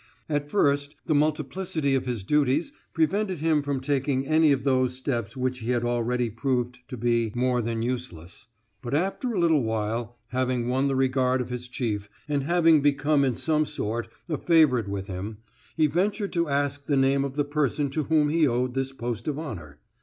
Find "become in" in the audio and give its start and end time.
12.81-13.35